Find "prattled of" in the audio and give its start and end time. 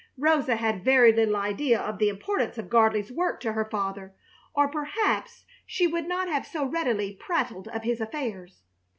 7.13-7.83